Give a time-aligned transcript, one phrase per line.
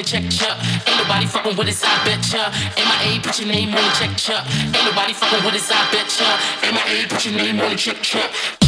[0.00, 0.56] wanna check ya.
[0.86, 2.50] Ain't nobody fucking with us, I bet ya.
[2.76, 4.44] MIA, put your name on the check ya.
[4.46, 6.72] Ain't nobody fucking with us, I bet ya.
[6.72, 8.59] MIA, put your name on the check ya.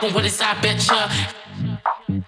[0.00, 1.08] happen with this, I bet ya.
[2.08, 2.24] Ain't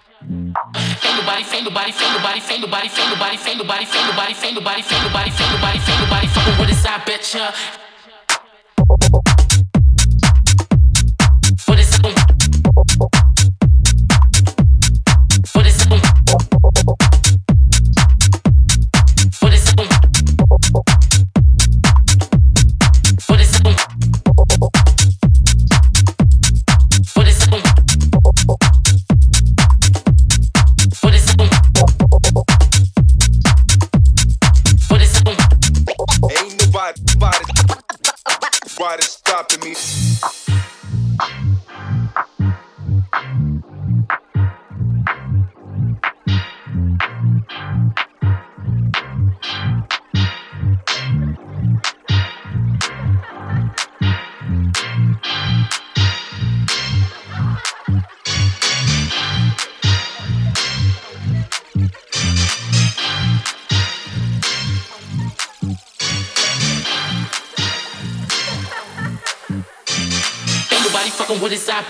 [1.17, 4.81] nobody, ain't nobody, ain't nobody, ain't nobody, ain't nobody, ain't nobody, ain't nobody, ain't nobody,
[4.83, 7.92] ain't nobody, ain't nobody, nobody, nobody, fucking with this, I bet.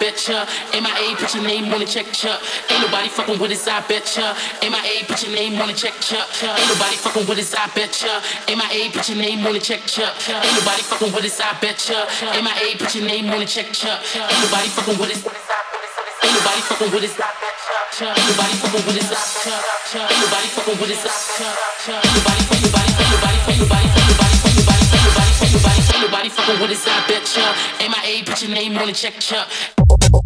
[0.03, 0.43] bet ya.
[0.75, 2.35] MIA, put your name on the check ya.
[2.69, 4.35] Ain't nobody fucking with his I Betcha.
[4.59, 4.69] ya.
[4.69, 6.19] MIA, put your name on the check ya.
[6.43, 8.11] Ain't nobody fucking with his I Betcha.
[8.11, 8.55] ya.
[8.59, 10.11] MIA, put your name on the check ya.
[10.27, 12.03] Ain't nobody fucking with us, I bet ya.
[12.43, 13.95] MIA, put your name on the check ya.
[13.95, 15.31] Ain't nobody fucking with his us.
[16.23, 17.15] Ain't nobody fucking with us.
[17.95, 19.15] Ain't nobody fucking with us.
[19.23, 21.07] Ain't nobody fucking with us.
[21.23, 22.75] Ain't nobody fucking with us.
[22.99, 24.02] Ain't nobody fucking with us.
[26.23, 27.89] Nobody fucking with us, I bet ya.
[27.89, 30.22] MIA, put your name on the check, chump.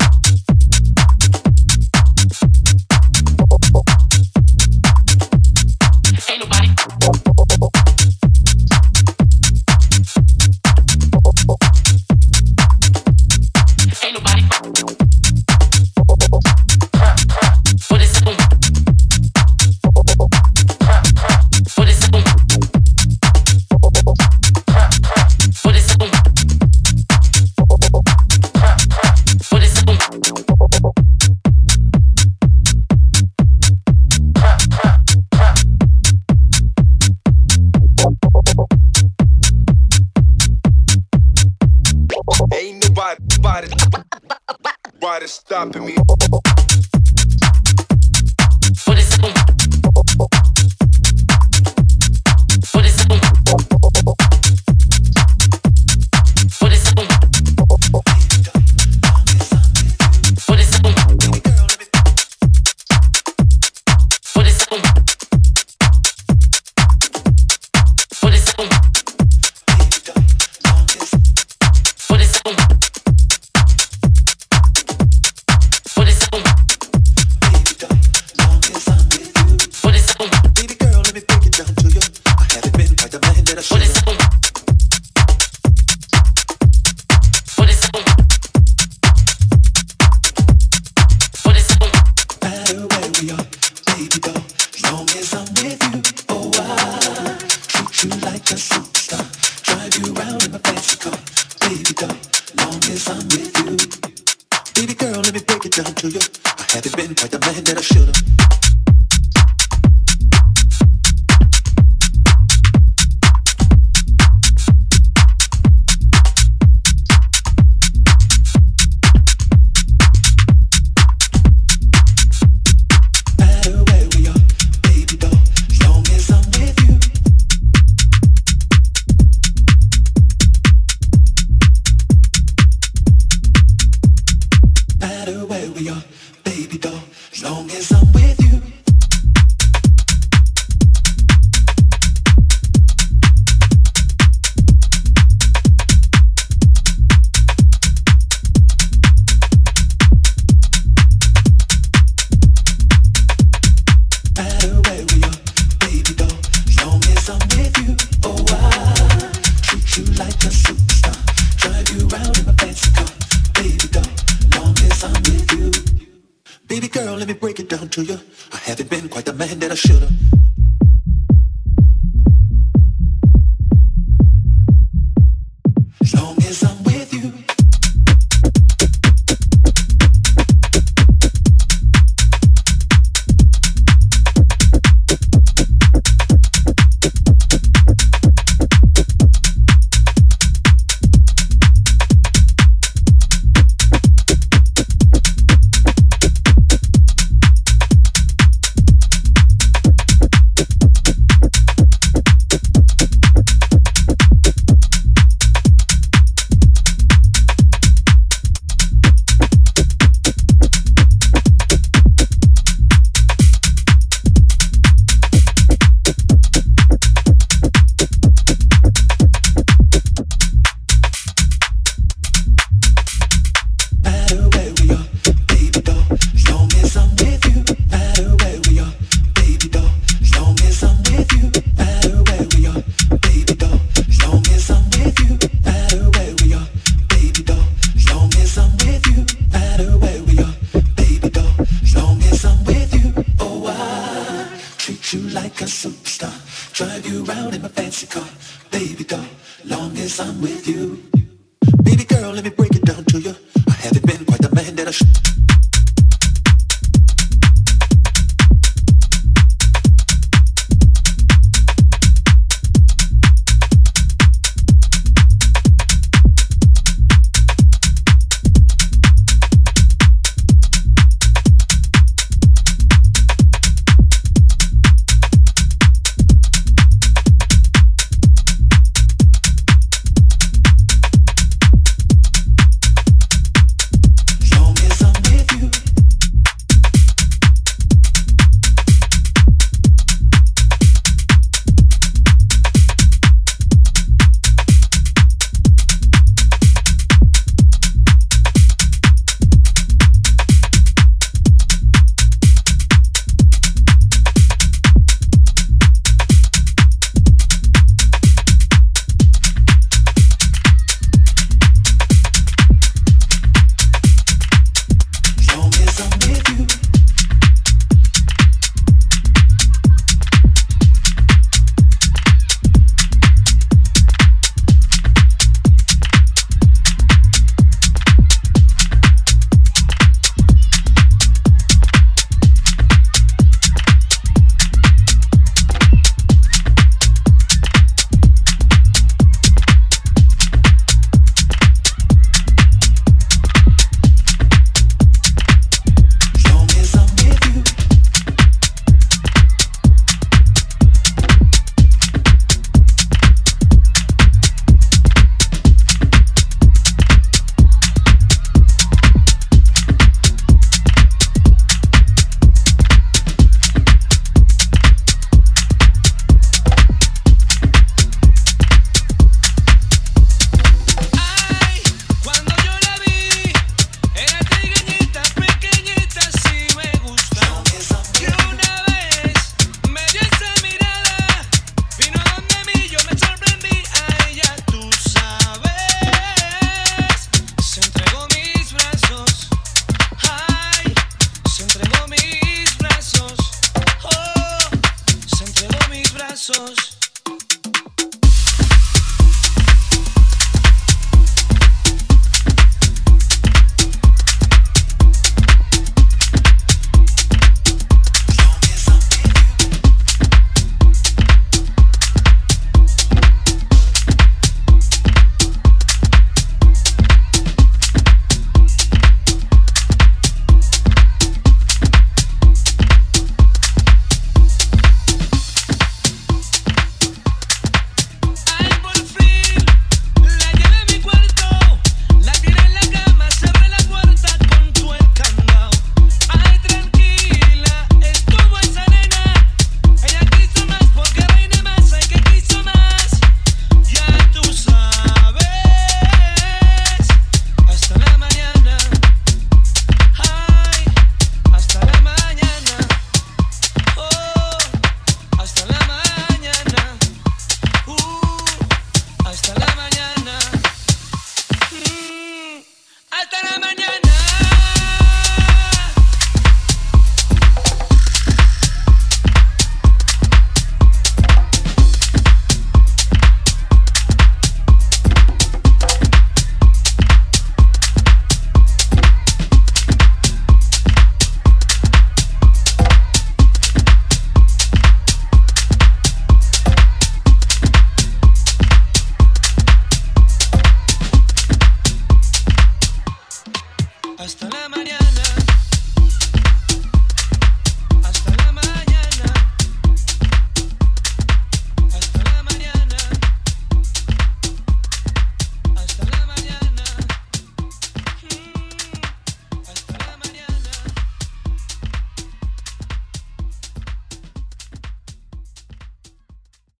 [396.48, 396.76] Besos.